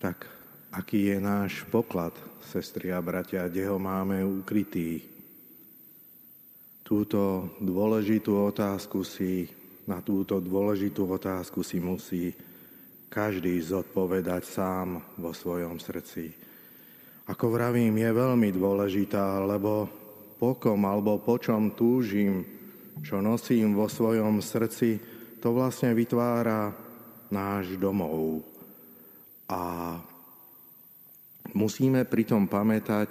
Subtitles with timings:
[0.00, 0.24] Tak
[0.72, 5.04] aký je náš poklad, sestri a bratia, kde ho máme ukrytý?
[6.80, 9.44] Túto dôležitú otázku si,
[9.84, 12.32] na túto dôležitú otázku si musí
[13.12, 16.32] každý zodpovedať sám vo svojom srdci.
[17.28, 19.86] Ako vravím, je veľmi dôležitá, lebo
[20.40, 22.42] pokom alebo po čom túžim,
[23.04, 24.96] čo nosím vo svojom srdci,
[25.44, 26.72] to vlastne vytvára
[27.28, 28.42] náš domov.
[29.50, 29.60] A
[31.50, 33.10] musíme pritom pamätať,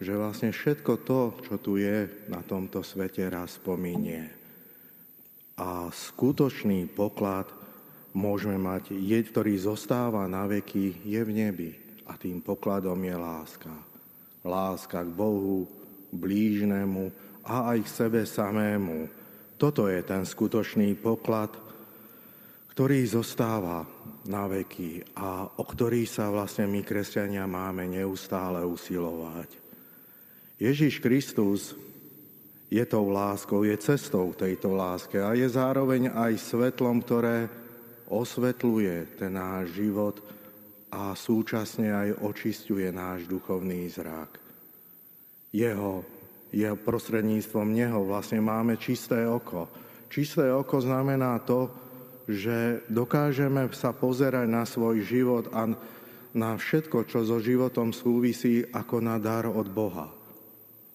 [0.00, 4.28] že vlastne všetko to, čo tu je na tomto svete, raz pominie.
[5.60, 7.48] A skutočný poklad
[8.16, 11.70] môžeme mať, jed, ktorý zostáva na veky, je v nebi.
[12.08, 13.72] A tým pokladom je láska.
[14.40, 15.68] Láska k Bohu,
[16.10, 17.12] blížnemu
[17.44, 19.06] a aj k sebe samému.
[19.60, 21.52] Toto je ten skutočný poklad,
[22.70, 23.82] ktorý zostáva
[24.30, 29.58] na veky a o ktorý sa vlastne my, kresťania, máme neustále usilovať.
[30.60, 31.74] Ježiš Kristus
[32.70, 37.50] je tou láskou, je cestou tejto láske a je zároveň aj svetlom, ktoré
[38.06, 40.22] osvetľuje ten náš život
[40.94, 44.38] a súčasne aj očistuje náš duchovný zrak.
[45.50, 46.06] Jeho,
[46.54, 49.66] jeho prostredníctvom Neho vlastne máme čisté oko.
[50.06, 51.89] Čisté oko znamená to,
[52.30, 55.70] že dokážeme sa pozerať na svoj život a
[56.30, 60.06] na všetko, čo so životom súvisí, ako na dar od Boha.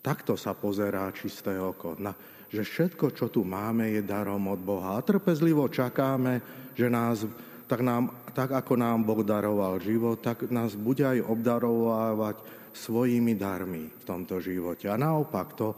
[0.00, 1.98] Takto sa pozerá čisté oko.
[2.00, 2.16] Na,
[2.48, 4.96] že všetko, čo tu máme, je darom od Boha.
[4.96, 6.40] A trpezlivo čakáme,
[6.72, 7.28] že nás,
[7.68, 12.40] tak, nám, tak ako nám Boh daroval život, tak nás bude aj obdarovávať
[12.72, 14.88] svojimi darmi v tomto živote.
[14.88, 15.76] A naopak to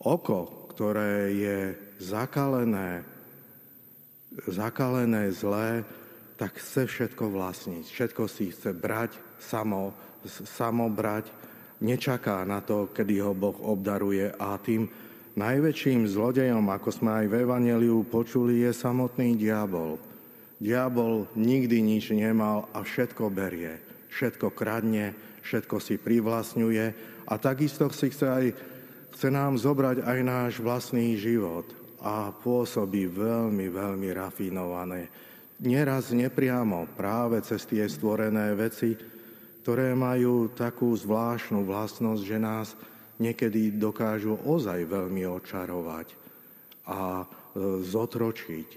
[0.00, 1.58] oko, ktoré je
[2.00, 3.11] zakalené,
[4.48, 5.84] zakalené zlé,
[6.40, 7.84] tak chce všetko vlastniť.
[7.86, 9.94] Všetko si chce brať, samo,
[10.26, 11.30] samo brať,
[11.82, 14.88] nečaká na to, kedy ho Boh obdaruje a tým
[15.32, 19.96] Najväčším zlodejom, ako sme aj v Evangeliu počuli, je samotný diabol.
[20.60, 23.80] Diabol nikdy nič nemal a všetko berie.
[24.12, 26.86] Všetko kradne, všetko si privlastňuje
[27.24, 28.46] a takisto si chce, aj,
[29.16, 31.64] chce nám zobrať aj náš vlastný život
[32.02, 35.06] a pôsobí veľmi, veľmi rafinované.
[35.62, 38.98] Neraz nepriamo práve cez tie stvorené veci,
[39.62, 42.74] ktoré majú takú zvláštnu vlastnosť, že nás
[43.22, 46.18] niekedy dokážu ozaj veľmi očarovať
[46.90, 47.26] a e,
[47.86, 48.68] zotročiť.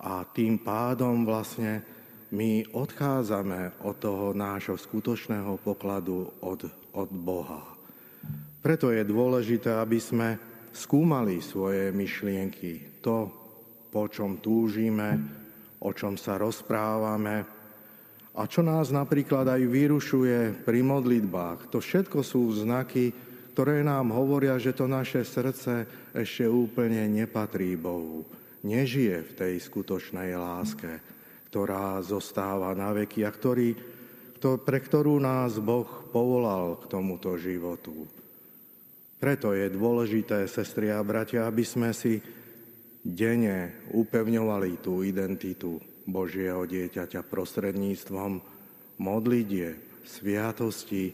[0.00, 1.84] A tým pádom vlastne
[2.32, 6.64] my odchádzame od toho nášho skutočného pokladu od,
[6.96, 7.60] od Boha.
[8.64, 10.40] Preto je dôležité, aby sme
[10.72, 13.28] skúmali svoje myšlienky, to,
[13.88, 15.16] po čom túžime,
[15.78, 17.58] o čom sa rozprávame
[18.38, 21.74] a čo nás napríklad aj vyrušuje pri modlitbách.
[21.74, 23.10] To všetko sú znaky,
[23.50, 28.22] ktoré nám hovoria, že to naše srdce ešte úplne nepatrí Bohu.
[28.62, 31.02] Nežije v tej skutočnej láske,
[31.50, 33.74] ktorá zostáva na veky a ktorý,
[34.38, 38.06] to, pre ktorú nás Boh povolal k tomuto životu.
[39.18, 42.22] Preto je dôležité, sestri a bratia, aby sme si
[43.02, 48.32] denne upevňovali tú identitu Božieho dieťaťa prostredníctvom
[49.02, 51.12] modlitie, sviatosti,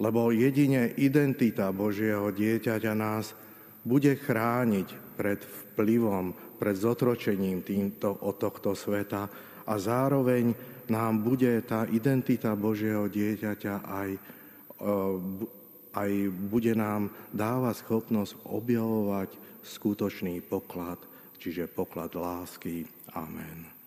[0.00, 3.36] lebo jedine identita Božieho dieťaťa nás
[3.84, 9.30] bude chrániť pred vplyvom, pred zotročením týmto, od tohto sveta
[9.68, 10.54] a zároveň
[10.88, 14.20] nám bude tá identita Božieho dieťaťa aj, e,
[15.98, 19.34] aj bude nám dávať schopnosť objavovať
[19.66, 21.02] skutočný poklad,
[21.42, 22.86] čiže poklad lásky.
[23.14, 23.77] Amen.